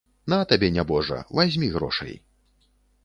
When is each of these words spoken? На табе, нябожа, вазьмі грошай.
На 0.31 0.37
табе, 0.53 0.69
нябожа, 0.77 1.19
вазьмі 1.41 1.71
грошай. 1.77 2.13